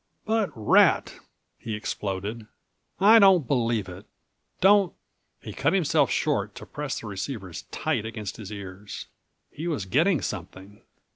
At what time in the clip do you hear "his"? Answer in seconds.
8.37-8.51